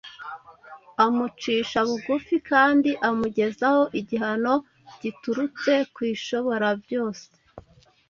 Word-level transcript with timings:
amucisha 1.05 1.79
bugufi 1.87 2.35
kandi 2.49 2.89
amugezaho 3.07 3.83
igihano 3.99 4.53
giturutse 5.01 5.71
ku 5.93 5.99
Ishoborabyose. 6.13 7.25